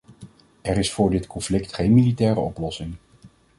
[0.61, 2.95] Er is voor dit conflict geen militaire oplossing.